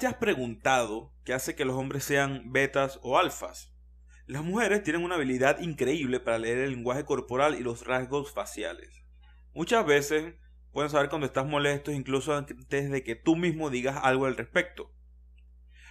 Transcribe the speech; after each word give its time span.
te 0.00 0.06
has 0.06 0.14
preguntado 0.14 1.12
qué 1.24 1.34
hace 1.34 1.54
que 1.54 1.66
los 1.66 1.76
hombres 1.76 2.04
sean 2.04 2.52
betas 2.52 2.98
o 3.02 3.18
alfas? 3.18 3.70
Las 4.26 4.42
mujeres 4.42 4.82
tienen 4.82 5.04
una 5.04 5.16
habilidad 5.16 5.60
increíble 5.60 6.20
para 6.20 6.38
leer 6.38 6.56
el 6.56 6.70
lenguaje 6.70 7.04
corporal 7.04 7.54
y 7.54 7.62
los 7.62 7.86
rasgos 7.86 8.32
faciales. 8.32 9.04
Muchas 9.52 9.84
veces 9.84 10.36
pueden 10.72 10.90
saber 10.90 11.10
cuando 11.10 11.26
estás 11.26 11.46
molesto 11.46 11.92
incluso 11.92 12.34
antes 12.34 12.90
de 12.90 13.04
que 13.04 13.14
tú 13.14 13.36
mismo 13.36 13.68
digas 13.68 13.98
algo 14.02 14.24
al 14.24 14.38
respecto. 14.38 14.90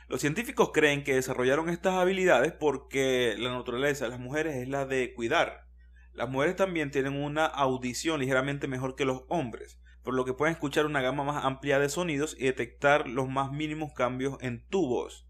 Los 0.08 0.22
científicos 0.22 0.72
creen 0.74 1.04
que 1.04 1.14
desarrollaron 1.14 1.70
estas 1.70 1.94
habilidades 1.94 2.52
porque 2.52 3.36
la 3.38 3.52
naturaleza 3.52 4.06
de 4.06 4.12
las 4.12 4.20
mujeres 4.20 4.56
es 4.56 4.68
la 4.68 4.88
de 4.88 5.14
cuidar. 5.14 5.68
Las 6.14 6.30
mujeres 6.30 6.56
también 6.56 6.90
tienen 6.90 7.14
una 7.14 7.46
audición 7.46 8.20
ligeramente 8.20 8.68
mejor 8.68 8.96
que 8.96 9.06
los 9.06 9.22
hombres, 9.28 9.80
por 10.10 10.16
lo 10.16 10.26
que 10.26 10.34
pueden 10.34 10.54
escuchar 10.54 10.88
una 10.88 11.02
gama 11.02 11.24
más 11.24 11.46
amplia 11.46 11.78
de 11.78 11.88
sonidos 11.88 12.36
y 12.40 12.46
detectar 12.46 13.08
los 13.08 13.30
más 13.30 13.52
mínimos 13.52 13.94
cambios 13.94 14.40
en 14.42 14.68
tu 14.68 14.88
voz. 14.88 15.30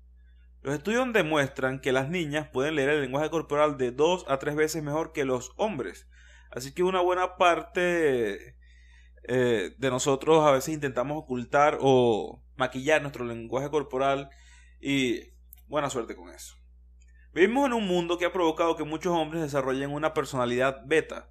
Los 0.62 0.74
estudios 0.74 1.12
demuestran 1.12 1.82
que 1.82 1.92
las 1.92 2.08
niñas 2.08 2.48
pueden 2.48 2.76
leer 2.76 2.92
el 2.92 3.02
lenguaje 3.02 3.30
corporal 3.30 3.78
de 3.78 3.92
dos 3.92 4.24
a 4.30 4.40
tres 4.40 4.56
veces 4.56 4.82
mejor 4.82 5.12
que 5.12 5.26
los 5.26 5.52
hombres. 5.58 6.08
Así 6.50 6.74
que 6.74 6.84
una 6.84 7.02
buena 7.02 7.36
parte 7.36 8.56
eh, 9.28 9.76
de 9.78 9.90
nosotros 9.90 10.46
a 10.46 10.52
veces 10.52 10.74
intentamos 10.74 11.18
ocultar 11.18 11.78
o 11.82 12.42
maquillar 12.56 13.02
nuestro 13.02 13.26
lenguaje 13.26 13.70
corporal 13.70 14.30
y 14.80 15.24
buena 15.68 15.90
suerte 15.90 16.16
con 16.16 16.30
eso. 16.30 16.56
Vivimos 17.34 17.66
en 17.66 17.74
un 17.74 17.86
mundo 17.86 18.18
que 18.18 18.24
ha 18.24 18.32
provocado 18.32 18.78
que 18.78 18.86
muchos 18.86 19.12
hombres 19.12 19.42
desarrollen 19.42 19.92
una 19.92 20.14
personalidad 20.14 20.84
beta, 20.86 21.30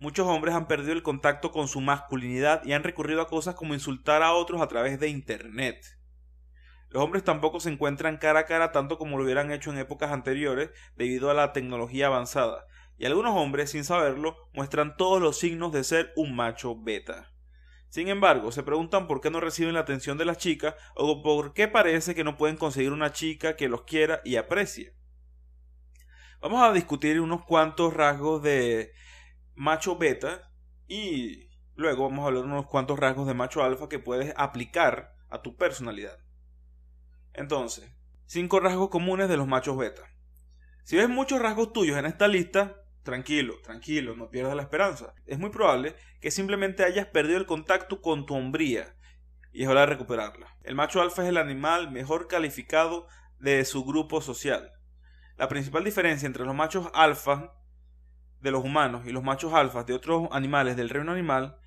Muchos 0.00 0.28
hombres 0.28 0.54
han 0.54 0.68
perdido 0.68 0.92
el 0.92 1.02
contacto 1.02 1.50
con 1.50 1.66
su 1.66 1.80
masculinidad 1.80 2.64
y 2.64 2.72
han 2.72 2.84
recurrido 2.84 3.20
a 3.20 3.26
cosas 3.26 3.56
como 3.56 3.74
insultar 3.74 4.22
a 4.22 4.32
otros 4.32 4.60
a 4.60 4.68
través 4.68 5.00
de 5.00 5.08
Internet. 5.08 5.98
Los 6.90 7.02
hombres 7.02 7.24
tampoco 7.24 7.58
se 7.58 7.70
encuentran 7.70 8.16
cara 8.16 8.40
a 8.40 8.46
cara 8.46 8.70
tanto 8.70 8.96
como 8.96 9.18
lo 9.18 9.24
hubieran 9.24 9.50
hecho 9.50 9.72
en 9.72 9.78
épocas 9.78 10.12
anteriores 10.12 10.70
debido 10.96 11.30
a 11.30 11.34
la 11.34 11.52
tecnología 11.52 12.06
avanzada, 12.06 12.64
y 12.96 13.06
algunos 13.06 13.36
hombres, 13.36 13.70
sin 13.70 13.84
saberlo, 13.84 14.36
muestran 14.54 14.96
todos 14.96 15.20
los 15.20 15.38
signos 15.38 15.72
de 15.72 15.82
ser 15.82 16.12
un 16.14 16.34
macho 16.34 16.80
beta. 16.80 17.32
Sin 17.88 18.08
embargo, 18.08 18.52
se 18.52 18.62
preguntan 18.62 19.06
por 19.08 19.20
qué 19.20 19.30
no 19.30 19.40
reciben 19.40 19.74
la 19.74 19.80
atención 19.80 20.16
de 20.16 20.26
las 20.26 20.38
chicas 20.38 20.76
o 20.94 21.22
por 21.22 21.54
qué 21.54 21.68
parece 21.68 22.14
que 22.14 22.24
no 22.24 22.36
pueden 22.36 22.56
conseguir 22.56 22.92
una 22.92 23.12
chica 23.12 23.56
que 23.56 23.68
los 23.68 23.82
quiera 23.82 24.20
y 24.24 24.36
aprecie. 24.36 24.94
Vamos 26.40 26.62
a 26.62 26.72
discutir 26.72 27.20
unos 27.20 27.44
cuantos 27.44 27.92
rasgos 27.94 28.42
de 28.42 28.92
macho 29.58 29.96
beta 29.96 30.52
y 30.86 31.50
luego 31.74 32.04
vamos 32.04 32.22
a 32.22 32.28
hablar 32.28 32.44
de 32.44 32.48
unos 32.48 32.66
cuantos 32.66 32.98
rasgos 32.98 33.26
de 33.26 33.34
macho 33.34 33.62
alfa 33.62 33.88
que 33.88 33.98
puedes 33.98 34.32
aplicar 34.36 35.16
a 35.28 35.42
tu 35.42 35.56
personalidad. 35.56 36.18
Entonces, 37.34 37.92
cinco 38.26 38.60
rasgos 38.60 38.88
comunes 38.88 39.28
de 39.28 39.36
los 39.36 39.48
machos 39.48 39.76
beta. 39.76 40.02
Si 40.84 40.96
ves 40.96 41.08
muchos 41.08 41.40
rasgos 41.40 41.72
tuyos 41.72 41.98
en 41.98 42.06
esta 42.06 42.28
lista, 42.28 42.84
tranquilo, 43.02 43.56
tranquilo, 43.62 44.14
no 44.16 44.30
pierdas 44.30 44.54
la 44.54 44.62
esperanza. 44.62 45.12
Es 45.26 45.38
muy 45.38 45.50
probable 45.50 45.96
que 46.20 46.30
simplemente 46.30 46.84
hayas 46.84 47.06
perdido 47.06 47.38
el 47.38 47.46
contacto 47.46 48.00
con 48.00 48.26
tu 48.26 48.34
hombría 48.34 48.94
y 49.52 49.64
es 49.64 49.68
hora 49.68 49.80
de 49.80 49.86
recuperarla. 49.86 50.56
El 50.62 50.76
macho 50.76 51.02
alfa 51.02 51.24
es 51.24 51.28
el 51.28 51.36
animal 51.36 51.90
mejor 51.90 52.28
calificado 52.28 53.08
de 53.40 53.64
su 53.64 53.84
grupo 53.84 54.20
social. 54.20 54.72
La 55.36 55.48
principal 55.48 55.84
diferencia 55.84 56.26
entre 56.26 56.44
los 56.44 56.54
machos 56.54 56.88
alfa 56.94 57.57
de 58.40 58.50
los 58.50 58.64
humanos 58.64 59.06
y 59.06 59.12
los 59.12 59.22
machos 59.22 59.52
alfas 59.52 59.86
de 59.86 59.94
otros 59.94 60.28
animales 60.32 60.76
del 60.76 60.90
reino 60.90 61.12
animal 61.12 61.58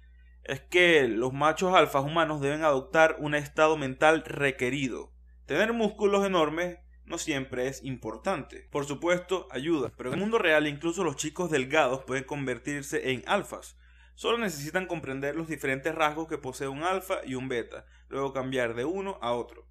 es 0.44 0.61
que 0.61 1.08
los 1.08 1.33
machos 1.33 1.73
alfas 1.73 2.03
humanos 2.03 2.42
deben 2.42 2.64
adoptar 2.64 3.17
un 3.20 3.36
estado 3.36 3.77
mental 3.77 4.23
requerido. 4.26 5.14
Tener 5.45 5.73
músculos 5.73 6.26
enormes 6.26 6.80
no 7.05 7.17
siempre 7.17 7.67
es 7.67 7.83
importante. 7.83 8.67
Por 8.71 8.86
supuesto, 8.86 9.48
ayuda, 9.52 9.92
pero 9.98 10.10
en 10.10 10.15
el 10.15 10.21
mundo 10.21 10.37
real 10.37 10.67
incluso 10.67 11.04
los 11.04 11.17
chicos 11.17 11.52
delgados 11.52 12.04
pueden 12.05 12.23
convertirse 12.23 13.11
en 13.11 13.23
alfas. 13.27 13.77
Solo 14.15 14.37
necesitan 14.37 14.87
comprender 14.87 15.36
los 15.36 15.48
diferentes 15.48 15.93
rasgos 15.93 16.27
que 16.27 16.37
posee 16.37 16.67
un 16.67 16.83
alfa 16.83 17.21
y 17.26 17.36
un 17.36 17.49
beta, 17.49 17.86
luego 18.08 18.33
cambiar 18.33 18.76
de 18.76 18.86
uno 18.86 19.17
a 19.21 19.33
otro. 19.33 19.67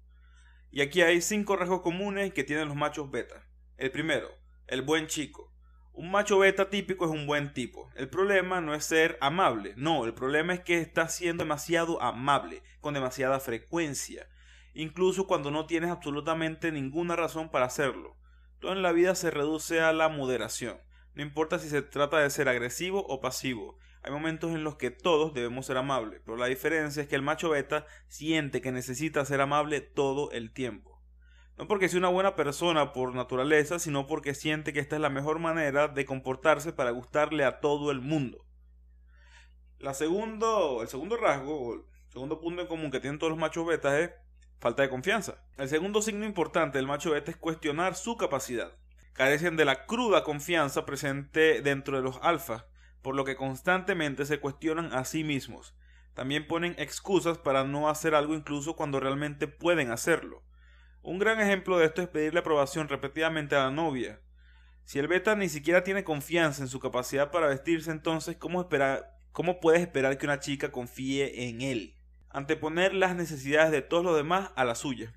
Y 0.71 0.81
aquí 0.81 1.01
hay 1.01 1.21
cinco 1.21 1.55
rasgos 1.55 1.81
comunes 1.81 2.33
que 2.33 2.43
tienen 2.43 2.67
los 2.67 2.77
machos 2.77 3.11
beta. 3.11 3.47
El 3.77 3.91
primero, 3.91 4.29
el 4.67 4.81
buen 4.83 5.07
chico. 5.07 5.53
Un 6.01 6.09
macho 6.09 6.39
beta 6.39 6.67
típico 6.71 7.05
es 7.05 7.11
un 7.11 7.27
buen 7.27 7.53
tipo. 7.53 7.91
El 7.93 8.09
problema 8.09 8.59
no 8.59 8.73
es 8.73 8.85
ser 8.85 9.19
amable, 9.21 9.75
no, 9.77 10.03
el 10.03 10.15
problema 10.15 10.51
es 10.51 10.61
que 10.61 10.79
está 10.79 11.07
siendo 11.07 11.43
demasiado 11.43 12.01
amable, 12.01 12.63
con 12.79 12.95
demasiada 12.95 13.39
frecuencia, 13.39 14.27
incluso 14.73 15.27
cuando 15.27 15.51
no 15.51 15.67
tienes 15.67 15.91
absolutamente 15.91 16.71
ninguna 16.71 17.15
razón 17.15 17.49
para 17.49 17.67
hacerlo. 17.67 18.17
Todo 18.59 18.71
en 18.71 18.81
la 18.81 18.93
vida 18.93 19.13
se 19.13 19.29
reduce 19.29 19.79
a 19.79 19.93
la 19.93 20.09
moderación, 20.09 20.79
no 21.13 21.21
importa 21.21 21.59
si 21.59 21.69
se 21.69 21.83
trata 21.83 22.17
de 22.17 22.31
ser 22.31 22.49
agresivo 22.49 23.05
o 23.05 23.21
pasivo. 23.21 23.77
Hay 24.01 24.11
momentos 24.11 24.53
en 24.53 24.63
los 24.63 24.77
que 24.77 24.89
todos 24.89 25.35
debemos 25.35 25.67
ser 25.67 25.77
amables, 25.77 26.19
pero 26.25 26.35
la 26.35 26.47
diferencia 26.47 27.03
es 27.03 27.09
que 27.09 27.15
el 27.15 27.21
macho 27.21 27.51
beta 27.51 27.85
siente 28.07 28.59
que 28.59 28.71
necesita 28.71 29.23
ser 29.23 29.39
amable 29.39 29.81
todo 29.81 30.31
el 30.31 30.51
tiempo. 30.51 30.90
No 31.61 31.67
porque 31.67 31.89
sea 31.89 31.99
una 31.99 32.09
buena 32.09 32.35
persona 32.35 32.91
por 32.91 33.13
naturaleza, 33.13 33.77
sino 33.77 34.07
porque 34.07 34.33
siente 34.33 34.73
que 34.73 34.79
esta 34.79 34.95
es 34.95 35.01
la 35.01 35.11
mejor 35.11 35.37
manera 35.37 35.87
de 35.87 36.05
comportarse 36.05 36.73
para 36.73 36.89
gustarle 36.89 37.45
a 37.45 37.59
todo 37.59 37.91
el 37.91 38.01
mundo. 38.01 38.43
El 39.77 39.93
segundo 39.93 40.83
rasgo, 41.21 41.75
el 41.75 41.83
segundo 42.11 42.41
punto 42.41 42.63
en 42.63 42.67
común 42.67 42.89
que 42.89 42.99
tienen 42.99 43.19
todos 43.19 43.29
los 43.29 43.39
machos 43.39 43.67
betas 43.67 43.93
es 43.93 44.09
falta 44.59 44.81
de 44.81 44.89
confianza. 44.89 45.45
El 45.55 45.69
segundo 45.69 46.01
signo 46.01 46.25
importante 46.25 46.79
del 46.79 46.87
macho 46.87 47.11
beta 47.11 47.29
es 47.29 47.37
cuestionar 47.37 47.93
su 47.93 48.17
capacidad. 48.17 48.71
Carecen 49.13 49.55
de 49.55 49.65
la 49.65 49.85
cruda 49.85 50.23
confianza 50.23 50.83
presente 50.87 51.61
dentro 51.61 51.95
de 51.95 52.01
los 52.01 52.17
alfas, 52.23 52.65
por 53.03 53.13
lo 53.13 53.23
que 53.23 53.35
constantemente 53.35 54.25
se 54.25 54.39
cuestionan 54.39 54.95
a 54.95 55.05
sí 55.05 55.23
mismos. 55.23 55.75
También 56.15 56.47
ponen 56.47 56.73
excusas 56.79 57.37
para 57.37 57.65
no 57.65 57.87
hacer 57.87 58.15
algo 58.15 58.33
incluso 58.33 58.75
cuando 58.75 58.99
realmente 58.99 59.47
pueden 59.47 59.91
hacerlo. 59.91 60.41
Un 61.03 61.17
gran 61.17 61.39
ejemplo 61.41 61.79
de 61.79 61.85
esto 61.87 62.03
es 62.03 62.07
pedirle 62.07 62.41
aprobación 62.41 62.87
repetidamente 62.87 63.55
a 63.55 63.63
la 63.63 63.71
novia. 63.71 64.19
Si 64.83 64.99
el 64.99 65.07
beta 65.07 65.35
ni 65.35 65.49
siquiera 65.49 65.83
tiene 65.83 66.03
confianza 66.03 66.61
en 66.61 66.67
su 66.67 66.79
capacidad 66.79 67.31
para 67.31 67.47
vestirse, 67.47 67.89
entonces 67.89 68.37
¿cómo, 68.37 68.69
¿cómo 69.31 69.59
puedes 69.59 69.81
esperar 69.81 70.19
que 70.19 70.27
una 70.27 70.39
chica 70.39 70.71
confíe 70.71 71.49
en 71.49 71.61
él? 71.61 71.95
Anteponer 72.29 72.93
las 72.93 73.15
necesidades 73.15 73.71
de 73.71 73.81
todos 73.81 74.03
los 74.03 74.15
demás 74.15 74.51
a 74.55 74.63
las 74.63 74.77
suyas. 74.77 75.11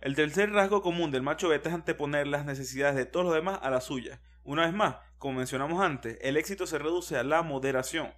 El 0.00 0.14
tercer 0.14 0.52
rasgo 0.52 0.82
común 0.82 1.10
del 1.10 1.22
macho 1.22 1.48
beta 1.48 1.68
es 1.68 1.74
anteponer 1.74 2.28
las 2.28 2.44
necesidades 2.44 2.94
de 2.94 3.04
todos 3.04 3.26
los 3.26 3.34
demás 3.34 3.58
a 3.62 3.70
las 3.70 3.84
suyas. 3.84 4.20
Una 4.44 4.66
vez 4.66 4.72
más, 4.72 4.96
como 5.18 5.38
mencionamos 5.38 5.82
antes, 5.82 6.16
el 6.20 6.36
éxito 6.36 6.68
se 6.68 6.78
reduce 6.78 7.16
a 7.16 7.24
la 7.24 7.42
moderación. 7.42 8.14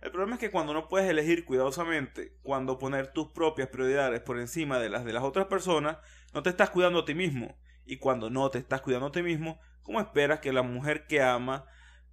El 0.00 0.10
problema 0.10 0.34
es 0.36 0.40
que 0.40 0.50
cuando 0.50 0.72
no 0.72 0.88
puedes 0.88 1.10
elegir 1.10 1.44
cuidadosamente 1.44 2.38
cuando 2.42 2.78
poner 2.78 3.12
tus 3.12 3.28
propias 3.28 3.68
prioridades 3.68 4.20
por 4.20 4.38
encima 4.38 4.78
de 4.78 4.88
las 4.88 5.04
de 5.04 5.12
las 5.12 5.22
otras 5.22 5.46
personas, 5.46 5.98
no 6.32 6.42
te 6.42 6.50
estás 6.50 6.70
cuidando 6.70 7.00
a 7.00 7.04
ti 7.04 7.14
mismo. 7.14 7.58
Y 7.84 7.98
cuando 7.98 8.30
no 8.30 8.48
te 8.50 8.58
estás 8.58 8.80
cuidando 8.80 9.08
a 9.08 9.12
ti 9.12 9.22
mismo, 9.22 9.60
¿cómo 9.82 10.00
esperas 10.00 10.40
que 10.40 10.52
la 10.52 10.62
mujer 10.62 11.06
que 11.06 11.20
ama 11.20 11.66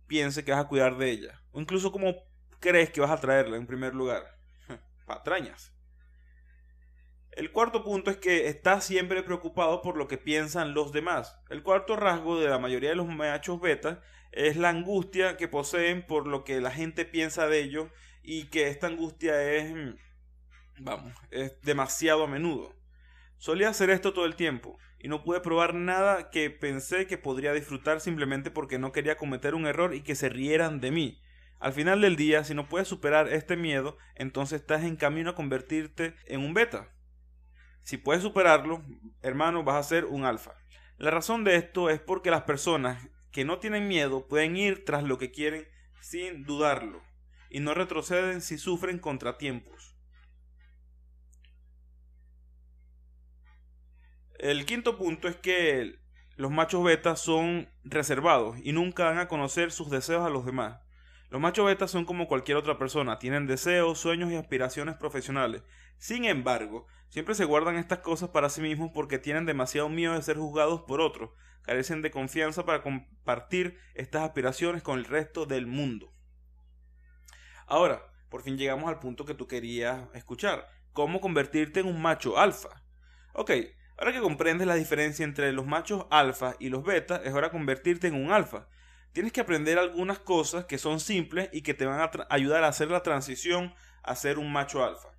piense 0.06 0.44
que 0.44 0.52
vas 0.52 0.66
a 0.66 0.68
cuidar 0.68 0.98
de 0.98 1.12
ella? 1.12 1.42
O 1.52 1.62
incluso 1.62 1.92
cómo 1.92 2.16
crees 2.60 2.90
que 2.90 3.02
vas 3.02 3.12
a 3.12 3.22
traerla 3.22 3.56
en 3.56 3.68
primer 3.68 3.96
lugar. 3.96 4.38
Patrañas. 5.06 5.77
El 7.38 7.52
cuarto 7.52 7.84
punto 7.84 8.10
es 8.10 8.18
que 8.18 8.48
estás 8.48 8.84
siempre 8.84 9.22
preocupado 9.22 9.84
por 9.84 9.96
lo 9.96 10.08
que 10.08 10.18
piensan 10.18 10.74
los 10.74 10.92
demás. 10.92 11.40
El 11.52 11.62
cuarto 11.62 11.96
rasgo 11.96 12.40
de 12.40 12.50
la 12.50 12.58
mayoría 12.58 12.90
de 12.90 12.96
los 12.96 13.06
machos 13.06 13.62
beta 13.62 14.02
es 14.32 14.58
la 14.58 14.70
angustia 14.70 15.38
que 15.38 15.48
poseen 15.48 16.04
por 16.04 16.26
lo 16.26 16.44
que 16.44 16.60
la 16.62 16.72
gente 16.72 17.06
piensa 17.06 17.46
de 17.46 17.60
ellos 17.60 17.90
y 18.24 18.46
que 18.46 18.70
esta 18.70 18.88
angustia 18.88 19.54
es, 19.54 19.72
mm, 19.72 19.98
vamos, 20.80 21.14
es 21.30 21.62
demasiado 21.62 22.24
a 22.24 22.28
menudo. 22.28 22.74
Solía 23.38 23.70
hacer 23.70 23.92
esto 23.92 24.14
todo 24.14 24.26
el 24.26 24.36
tiempo 24.36 24.80
y 24.98 25.08
no 25.08 25.24
pude 25.24 25.40
probar 25.40 25.76
nada 25.76 26.32
que 26.32 26.50
pensé 26.50 27.06
que 27.06 27.20
podría 27.20 27.54
disfrutar 27.54 28.02
simplemente 28.02 28.50
porque 28.50 28.80
no 28.80 28.92
quería 28.92 29.16
cometer 29.16 29.54
un 29.54 29.68
error 29.68 29.94
y 29.94 30.02
que 30.02 30.16
se 30.16 30.30
rieran 30.30 30.82
de 30.82 30.90
mí. 30.90 31.22
Al 31.60 31.74
final 31.74 32.02
del 32.02 32.16
día, 32.16 32.44
si 32.44 32.56
no 32.56 32.68
puedes 32.68 32.88
superar 32.88 33.32
este 33.32 33.56
miedo, 33.56 33.96
entonces 34.16 34.62
estás 34.62 34.84
en 34.84 34.96
camino 34.96 35.30
a 35.30 35.36
convertirte 35.36 36.16
en 36.26 36.40
un 36.40 36.56
beta. 36.56 36.97
Si 37.88 37.96
puedes 37.96 38.22
superarlo, 38.22 38.84
hermano, 39.22 39.64
vas 39.64 39.78
a 39.78 39.88
ser 39.88 40.04
un 40.04 40.26
alfa. 40.26 40.52
La 40.98 41.10
razón 41.10 41.46
de 41.46 41.56
esto 41.56 41.90
es 41.90 42.02
porque 42.02 42.30
las 42.30 42.42
personas 42.42 43.08
que 43.32 43.46
no 43.46 43.60
tienen 43.60 43.88
miedo 43.88 44.28
pueden 44.28 44.58
ir 44.58 44.84
tras 44.84 45.06
lo 45.06 45.18
que 45.18 45.32
quieren 45.32 45.66
sin 46.02 46.44
dudarlo 46.44 47.02
y 47.50 47.62
no 47.62 47.74
retroceden 47.74 48.42
si 48.42 48.58
sufren 48.58 49.00
contratiempos. 49.00 49.96
El 54.38 54.66
quinto 54.66 54.98
punto 54.98 55.30
es 55.30 55.38
que 55.38 55.98
los 56.36 56.52
machos 56.52 56.84
beta 56.84 57.16
son 57.16 57.70
reservados 57.86 58.58
y 58.62 58.74
nunca 58.74 59.06
van 59.06 59.20
a 59.20 59.30
conocer 59.30 59.72
sus 59.72 59.90
deseos 59.90 60.26
a 60.26 60.30
los 60.30 60.46
demás. 60.46 60.82
Los 61.30 61.42
machos 61.42 61.66
beta 61.66 61.90
son 61.90 62.06
como 62.06 62.28
cualquier 62.28 62.58
otra 62.58 62.78
persona, 62.78 63.20
tienen 63.20 63.48
deseos, 63.48 64.00
sueños 64.00 64.32
y 64.32 64.38
aspiraciones 64.38 64.96
profesionales. 64.96 65.62
Sin 65.98 66.24
embargo, 66.24 66.88
siempre 67.10 67.36
se 67.36 67.44
guardan 67.44 67.76
estas 67.76 68.00
cosas 68.00 68.30
para 68.30 68.50
sí 68.50 68.62
mismos 68.62 68.92
porque 68.94 69.20
tienen 69.20 69.46
demasiado 69.46 69.90
miedo 69.90 70.14
de 70.14 70.22
ser 70.22 70.38
juzgados 70.38 70.84
por 70.84 71.02
otros, 71.02 71.32
carecen 71.64 72.02
de 72.02 72.12
confianza 72.12 72.66
para 72.66 72.82
compartir 72.82 73.78
estas 73.94 74.24
aspiraciones 74.24 74.84
con 74.84 75.00
el 75.00 75.06
resto 75.06 75.46
del 75.46 75.68
mundo. 75.68 76.14
Ahora, 77.66 78.02
por 78.30 78.42
fin 78.42 78.58
llegamos 78.58 78.88
al 78.88 79.00
punto 79.00 79.26
que 79.26 79.34
tú 79.34 79.48
querías 79.48 80.08
escuchar. 80.14 80.70
¿Cómo 80.94 81.20
convertirte 81.20 81.82
en 81.82 81.88
un 81.88 82.02
macho 82.02 82.38
alfa? 82.38 82.84
Ok, 83.34 83.52
ahora 83.98 84.14
que 84.14 84.22
comprendes 84.22 84.66
la 84.66 84.76
diferencia 84.76 85.26
entre 85.26 85.52
los 85.52 85.66
machos 85.66 86.06
alfa 86.10 86.56
y 86.58 86.70
los 86.70 86.86
beta, 86.86 87.22
es 87.26 87.34
hora 87.34 87.48
de 87.48 87.52
convertirte 87.52 88.08
en 88.08 88.16
un 88.16 88.32
alfa 88.32 88.70
tienes 89.18 89.34
que 89.34 89.42
aprender 89.42 89.80
algunas 89.80 90.20
cosas 90.20 90.66
que 90.66 90.78
son 90.78 91.00
simples 91.00 91.50
y 91.52 91.64
que 91.64 91.74
te 91.74 91.88
van 91.88 92.00
a 92.00 92.12
ayudar 92.30 92.64
a 92.64 92.68
hacer 92.68 92.92
la 92.92 93.02
transición 93.02 93.74
a 94.04 94.16
ser 94.16 94.38
un 94.38 94.52
macho 94.52 94.86
alfa. 94.86 95.10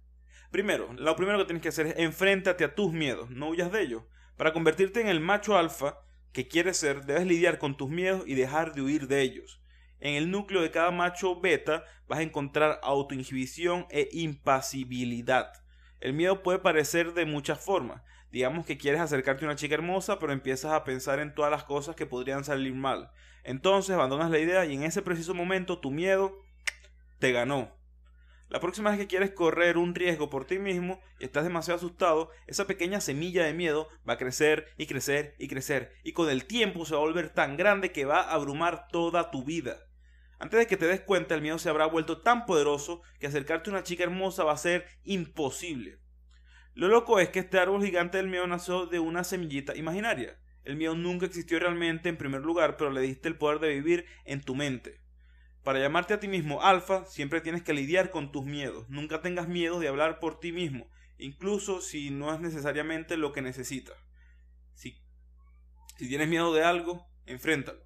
Primero, 0.52 0.92
lo 0.92 1.16
primero 1.16 1.36
que 1.38 1.46
tienes 1.46 1.64
que 1.64 1.70
hacer 1.70 1.88
es 1.88 1.94
enfréntate 1.96 2.62
a 2.62 2.76
tus 2.76 2.92
miedos, 2.92 3.28
no 3.30 3.48
huyas 3.48 3.72
de 3.72 3.82
ellos. 3.82 4.04
Para 4.36 4.52
convertirte 4.52 5.00
en 5.00 5.08
el 5.08 5.18
macho 5.18 5.58
alfa 5.58 5.98
que 6.30 6.46
quieres 6.46 6.76
ser, 6.76 7.06
debes 7.06 7.26
lidiar 7.26 7.58
con 7.58 7.76
tus 7.76 7.90
miedos 7.90 8.22
y 8.24 8.36
dejar 8.36 8.72
de 8.72 8.82
huir 8.82 9.08
de 9.08 9.20
ellos. 9.22 9.60
En 9.98 10.14
el 10.14 10.30
núcleo 10.30 10.62
de 10.62 10.70
cada 10.70 10.92
macho 10.92 11.40
beta 11.40 11.82
vas 12.06 12.20
a 12.20 12.22
encontrar 12.22 12.78
autoinhibición 12.84 13.88
e 13.90 14.08
impasibilidad. 14.12 15.50
El 15.98 16.12
miedo 16.12 16.44
puede 16.44 16.60
parecer 16.60 17.14
de 17.14 17.26
muchas 17.26 17.58
formas. 17.58 18.02
Digamos 18.30 18.66
que 18.66 18.76
quieres 18.76 19.00
acercarte 19.00 19.44
a 19.44 19.48
una 19.48 19.56
chica 19.56 19.74
hermosa, 19.74 20.18
pero 20.18 20.32
empiezas 20.32 20.72
a 20.72 20.84
pensar 20.84 21.18
en 21.18 21.34
todas 21.34 21.50
las 21.50 21.64
cosas 21.64 21.96
que 21.96 22.06
podrían 22.06 22.44
salir 22.44 22.74
mal. 22.74 23.10
Entonces 23.42 23.94
abandonas 23.94 24.30
la 24.30 24.38
idea 24.38 24.66
y 24.66 24.74
en 24.74 24.82
ese 24.82 25.02
preciso 25.02 25.34
momento 25.34 25.78
tu 25.78 25.90
miedo 25.90 26.36
te 27.18 27.32
ganó. 27.32 27.78
La 28.48 28.60
próxima 28.60 28.90
vez 28.90 28.98
que 28.98 29.06
quieres 29.06 29.30
correr 29.32 29.76
un 29.76 29.94
riesgo 29.94 30.30
por 30.30 30.46
ti 30.46 30.58
mismo 30.58 31.00
y 31.18 31.24
estás 31.24 31.44
demasiado 31.44 31.76
asustado, 31.76 32.30
esa 32.46 32.66
pequeña 32.66 33.00
semilla 33.00 33.44
de 33.44 33.52
miedo 33.52 33.88
va 34.08 34.14
a 34.14 34.18
crecer 34.18 34.68
y 34.78 34.86
crecer 34.86 35.34
y 35.38 35.48
crecer 35.48 35.92
y 36.02 36.12
con 36.12 36.30
el 36.30 36.46
tiempo 36.46 36.86
se 36.86 36.94
va 36.94 37.00
a 37.00 37.04
volver 37.04 37.28
tan 37.28 37.58
grande 37.58 37.92
que 37.92 38.06
va 38.06 38.22
a 38.22 38.32
abrumar 38.32 38.88
toda 38.88 39.30
tu 39.30 39.44
vida. 39.44 39.78
Antes 40.38 40.60
de 40.60 40.66
que 40.66 40.76
te 40.76 40.86
des 40.86 41.00
cuenta, 41.00 41.34
el 41.34 41.42
miedo 41.42 41.58
se 41.58 41.68
habrá 41.68 41.86
vuelto 41.86 42.22
tan 42.22 42.46
poderoso 42.46 43.02
que 43.18 43.26
acercarte 43.26 43.68
a 43.68 43.72
una 43.74 43.82
chica 43.82 44.04
hermosa 44.04 44.44
va 44.44 44.52
a 44.52 44.56
ser 44.56 44.86
imposible. 45.04 45.98
Lo 46.78 46.86
loco 46.86 47.18
es 47.18 47.30
que 47.30 47.40
este 47.40 47.58
árbol 47.58 47.84
gigante 47.84 48.18
del 48.18 48.28
miedo 48.28 48.46
nació 48.46 48.86
de 48.86 49.00
una 49.00 49.24
semillita 49.24 49.74
imaginaria. 49.74 50.38
El 50.62 50.76
miedo 50.76 50.94
nunca 50.94 51.26
existió 51.26 51.58
realmente 51.58 52.08
en 52.08 52.16
primer 52.16 52.42
lugar, 52.42 52.76
pero 52.76 52.92
le 52.92 53.00
diste 53.00 53.26
el 53.26 53.36
poder 53.36 53.58
de 53.58 53.70
vivir 53.70 54.06
en 54.24 54.42
tu 54.42 54.54
mente. 54.54 55.00
Para 55.64 55.80
llamarte 55.80 56.14
a 56.14 56.20
ti 56.20 56.28
mismo 56.28 56.62
alfa, 56.62 57.04
siempre 57.06 57.40
tienes 57.40 57.64
que 57.64 57.72
lidiar 57.72 58.12
con 58.12 58.30
tus 58.30 58.44
miedos. 58.44 58.88
Nunca 58.88 59.22
tengas 59.22 59.48
miedo 59.48 59.80
de 59.80 59.88
hablar 59.88 60.20
por 60.20 60.38
ti 60.38 60.52
mismo, 60.52 60.88
incluso 61.16 61.80
si 61.80 62.10
no 62.10 62.32
es 62.32 62.38
necesariamente 62.38 63.16
lo 63.16 63.32
que 63.32 63.42
necesitas. 63.42 63.96
Si, 64.74 65.02
si 65.96 66.08
tienes 66.08 66.28
miedo 66.28 66.54
de 66.54 66.62
algo, 66.62 67.10
enfréntalo. 67.26 67.82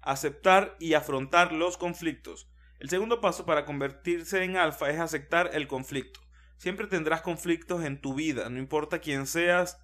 Aceptar 0.00 0.74
y 0.80 0.94
afrontar 0.94 1.52
los 1.52 1.76
conflictos. 1.76 2.50
El 2.78 2.88
segundo 2.88 3.20
paso 3.20 3.44
para 3.44 3.66
convertirse 3.66 4.42
en 4.42 4.56
alfa 4.56 4.88
es 4.88 4.98
aceptar 4.98 5.50
el 5.52 5.68
conflicto. 5.68 6.18
Siempre 6.58 6.88
tendrás 6.88 7.22
conflictos 7.22 7.84
en 7.84 8.00
tu 8.00 8.14
vida, 8.14 8.48
no 8.50 8.58
importa 8.58 8.98
quién 8.98 9.26
seas 9.26 9.80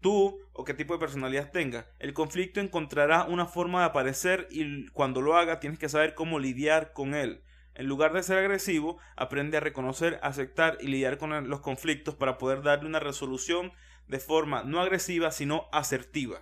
tú 0.00 0.40
o 0.52 0.64
qué 0.64 0.74
tipo 0.74 0.94
de 0.94 1.00
personalidad 1.00 1.52
tengas. 1.52 1.86
El 2.00 2.12
conflicto 2.12 2.60
encontrará 2.60 3.24
una 3.24 3.46
forma 3.46 3.80
de 3.80 3.86
aparecer 3.86 4.48
y 4.50 4.88
cuando 4.88 5.22
lo 5.22 5.36
haga 5.36 5.60
tienes 5.60 5.78
que 5.78 5.88
saber 5.88 6.14
cómo 6.14 6.40
lidiar 6.40 6.92
con 6.92 7.14
él. 7.14 7.44
En 7.74 7.86
lugar 7.86 8.12
de 8.12 8.24
ser 8.24 8.38
agresivo, 8.38 8.98
aprende 9.16 9.56
a 9.56 9.60
reconocer, 9.60 10.18
aceptar 10.22 10.76
y 10.80 10.88
lidiar 10.88 11.18
con 11.18 11.48
los 11.48 11.60
conflictos 11.60 12.16
para 12.16 12.36
poder 12.36 12.62
darle 12.62 12.88
una 12.88 13.00
resolución 13.00 13.72
de 14.08 14.18
forma 14.18 14.64
no 14.64 14.80
agresiva, 14.80 15.30
sino 15.30 15.68
asertiva. 15.70 16.40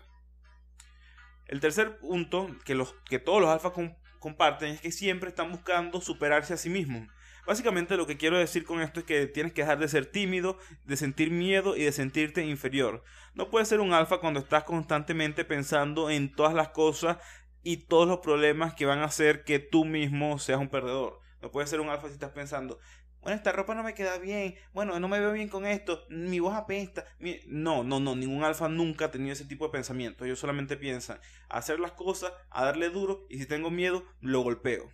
El 1.46 1.60
tercer 1.60 1.98
punto 1.98 2.48
que, 2.64 2.82
que 3.10 3.18
todos 3.18 3.42
los 3.42 3.50
alfas 3.50 3.72
comparten 4.18 4.70
es 4.70 4.80
que 4.80 4.90
siempre 4.90 5.28
están 5.28 5.52
buscando 5.52 6.00
superarse 6.00 6.54
a 6.54 6.56
sí 6.56 6.70
mismos. 6.70 7.08
Básicamente 7.50 7.96
lo 7.96 8.06
que 8.06 8.16
quiero 8.16 8.38
decir 8.38 8.64
con 8.64 8.80
esto 8.80 9.00
es 9.00 9.06
que 9.06 9.26
tienes 9.26 9.52
que 9.52 9.62
dejar 9.62 9.80
de 9.80 9.88
ser 9.88 10.06
tímido, 10.06 10.56
de 10.84 10.96
sentir 10.96 11.32
miedo 11.32 11.76
y 11.76 11.82
de 11.82 11.90
sentirte 11.90 12.46
inferior. 12.46 13.02
No 13.34 13.50
puedes 13.50 13.66
ser 13.66 13.80
un 13.80 13.92
alfa 13.92 14.18
cuando 14.18 14.38
estás 14.38 14.62
constantemente 14.62 15.44
pensando 15.44 16.10
en 16.10 16.32
todas 16.32 16.54
las 16.54 16.68
cosas 16.68 17.16
y 17.64 17.78
todos 17.78 18.06
los 18.06 18.20
problemas 18.20 18.74
que 18.74 18.86
van 18.86 19.00
a 19.00 19.06
hacer 19.06 19.42
que 19.42 19.58
tú 19.58 19.84
mismo 19.84 20.38
seas 20.38 20.60
un 20.60 20.68
perdedor. 20.68 21.18
No 21.42 21.50
puedes 21.50 21.68
ser 21.68 21.80
un 21.80 21.88
alfa 21.88 22.06
si 22.06 22.12
estás 22.12 22.30
pensando, 22.30 22.78
bueno, 23.20 23.36
esta 23.36 23.50
ropa 23.50 23.74
no 23.74 23.82
me 23.82 23.94
queda 23.94 24.18
bien, 24.18 24.54
bueno, 24.72 25.00
no 25.00 25.08
me 25.08 25.18
veo 25.18 25.32
bien 25.32 25.48
con 25.48 25.66
esto, 25.66 26.04
mi 26.08 26.38
voz 26.38 26.54
apesta. 26.54 27.04
No, 27.48 27.82
no, 27.82 27.98
no, 27.98 28.14
ningún 28.14 28.44
alfa 28.44 28.68
nunca 28.68 29.06
ha 29.06 29.10
tenido 29.10 29.32
ese 29.32 29.44
tipo 29.44 29.64
de 29.64 29.72
pensamiento. 29.72 30.24
Ellos 30.24 30.38
solamente 30.38 30.76
piensan 30.76 31.18
hacer 31.48 31.80
las 31.80 31.90
cosas, 31.90 32.32
a 32.48 32.64
darle 32.64 32.90
duro 32.90 33.26
y 33.28 33.38
si 33.38 33.46
tengo 33.46 33.72
miedo, 33.72 34.04
lo 34.20 34.40
golpeo. 34.42 34.88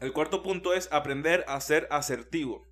El 0.00 0.14
cuarto 0.14 0.42
punto 0.42 0.72
es 0.72 0.90
aprender 0.92 1.44
a 1.46 1.60
ser 1.60 1.86
asertivo. 1.90 2.66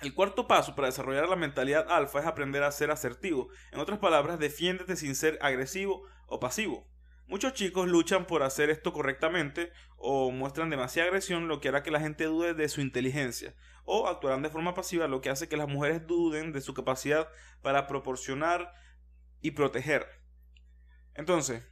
El 0.00 0.14
cuarto 0.14 0.46
paso 0.46 0.76
para 0.76 0.86
desarrollar 0.86 1.28
la 1.28 1.34
mentalidad 1.34 1.90
alfa 1.90 2.20
es 2.20 2.26
aprender 2.26 2.62
a 2.62 2.70
ser 2.70 2.92
asertivo. 2.92 3.48
En 3.72 3.80
otras 3.80 3.98
palabras, 3.98 4.38
defiéndete 4.38 4.94
sin 4.94 5.16
ser 5.16 5.36
agresivo 5.42 6.06
o 6.28 6.38
pasivo. 6.38 6.88
Muchos 7.26 7.54
chicos 7.54 7.88
luchan 7.88 8.26
por 8.26 8.44
hacer 8.44 8.70
esto 8.70 8.92
correctamente 8.92 9.72
o 9.96 10.30
muestran 10.30 10.70
demasiada 10.70 11.08
agresión, 11.08 11.48
lo 11.48 11.60
que 11.60 11.68
hará 11.68 11.82
que 11.82 11.90
la 11.90 12.00
gente 12.00 12.24
dude 12.24 12.54
de 12.54 12.68
su 12.68 12.80
inteligencia, 12.80 13.56
o 13.84 14.06
actuarán 14.06 14.42
de 14.42 14.50
forma 14.50 14.74
pasiva, 14.74 15.08
lo 15.08 15.20
que 15.20 15.30
hace 15.30 15.48
que 15.48 15.56
las 15.56 15.68
mujeres 15.68 16.06
duden 16.06 16.52
de 16.52 16.60
su 16.60 16.72
capacidad 16.72 17.28
para 17.62 17.88
proporcionar 17.88 18.72
y 19.40 19.52
proteger. 19.52 20.06
Entonces, 21.14 21.66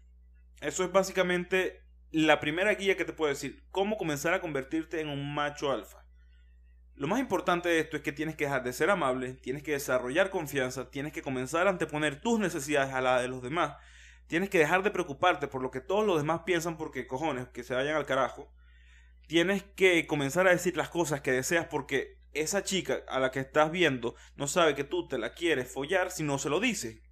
eso 0.61 0.83
es 0.83 0.91
básicamente 0.91 1.82
la 2.13 2.41
primera 2.41 2.75
guía 2.75 2.97
que 2.97 3.07
te 3.07 3.15
puedo 3.15 3.31
decir, 3.31 3.65
cómo 3.71 3.97
comenzar 3.97 4.35
a 4.35 4.41
convertirte 4.41 5.01
en 5.01 5.09
un 5.09 5.35
macho 5.35 5.73
alfa. 5.73 6.05
Lo 6.95 7.09
más 7.09 7.19
importante 7.19 7.71
de 7.71 7.81
esto 7.81 7.97
es 7.97 8.03
que 8.03 8.13
tienes 8.13 8.37
que 8.37 8.45
dejar 8.45 8.63
de 8.63 8.75
ser 8.75 8.91
amable, 8.91 9.33
tienes 9.33 9.63
que 9.63 9.73
desarrollar 9.73 10.29
confianza, 10.29 10.91
tienes 10.91 11.15
que 11.15 11.23
comenzar 11.23 11.67
a 11.67 11.71
anteponer 11.71 12.21
tus 12.21 12.39
necesidades 12.39 12.93
a 12.93 13.01
las 13.01 13.23
de 13.23 13.29
los 13.29 13.43
demás, 13.43 13.77
tienes 14.27 14.51
que 14.51 14.59
dejar 14.59 14.83
de 14.83 14.91
preocuparte 14.91 15.49
por 15.49 15.63
lo 15.63 15.71
que 15.71 15.81
todos 15.81 16.07
los 16.07 16.19
demás 16.19 16.43
piensan 16.45 16.77
porque 16.77 17.07
cojones, 17.07 17.49
que 17.49 17.65
se 17.65 17.75
vayan 17.75 17.97
al 17.97 18.07
carajo. 18.07 18.53
Tienes 19.27 19.63
que 19.63 20.07
comenzar 20.07 20.47
a 20.47 20.51
decir 20.51 20.77
las 20.77 20.91
cosas 20.91 21.23
que 21.23 21.33
deseas 21.33 21.67
porque 21.67 22.19
esa 22.35 22.63
chica 22.63 23.01
a 23.09 23.21
la 23.21 23.31
que 23.31 23.41
estás 23.41 23.71
viendo 23.71 24.15
no 24.37 24.47
sabe 24.47 24.75
que 24.75 24.85
tú 24.85 25.09
te 25.09 25.17
la 25.17 25.33
quieres 25.33 25.73
follar 25.73 26.11
si 26.11 26.23
no 26.23 26.39
se 26.39 26.51
lo 26.51 26.61
dice. 26.61 27.03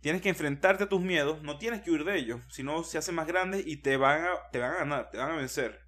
Tienes 0.00 0.22
que 0.22 0.30
enfrentarte 0.30 0.84
a 0.84 0.88
tus 0.88 1.00
miedos, 1.00 1.42
no 1.42 1.58
tienes 1.58 1.82
que 1.82 1.90
huir 1.90 2.04
de 2.04 2.16
ellos, 2.16 2.40
sino 2.48 2.82
se 2.84 2.96
hacen 2.96 3.14
más 3.14 3.26
grandes 3.26 3.66
y 3.66 3.76
te 3.76 3.98
van 3.98 4.24
a, 4.24 4.50
te 4.50 4.58
van 4.58 4.72
a 4.72 4.78
ganar, 4.78 5.10
te 5.10 5.18
van 5.18 5.32
a 5.32 5.36
vencer. 5.36 5.84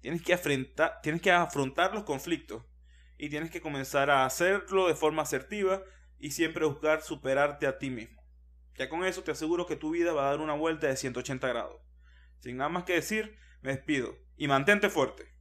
Tienes 0.00 0.22
que, 0.22 0.32
afrontar, 0.32 1.00
tienes 1.02 1.20
que 1.20 1.32
afrontar 1.32 1.92
los 1.92 2.04
conflictos 2.04 2.62
y 3.16 3.30
tienes 3.30 3.50
que 3.50 3.60
comenzar 3.60 4.10
a 4.10 4.24
hacerlo 4.24 4.86
de 4.86 4.94
forma 4.94 5.22
asertiva 5.22 5.82
y 6.18 6.30
siempre 6.30 6.66
buscar 6.66 7.02
superarte 7.02 7.66
a 7.66 7.78
ti 7.78 7.90
mismo. 7.90 8.22
Ya 8.76 8.88
con 8.88 9.04
eso 9.04 9.24
te 9.24 9.32
aseguro 9.32 9.66
que 9.66 9.74
tu 9.74 9.90
vida 9.90 10.12
va 10.12 10.28
a 10.28 10.30
dar 10.30 10.40
una 10.40 10.54
vuelta 10.54 10.86
de 10.86 10.96
180 10.96 11.48
grados. 11.48 11.82
Sin 12.38 12.56
nada 12.56 12.70
más 12.70 12.84
que 12.84 12.94
decir, 12.94 13.36
me 13.60 13.72
despido 13.72 14.16
y 14.36 14.46
mantente 14.46 14.88
fuerte. 14.88 15.37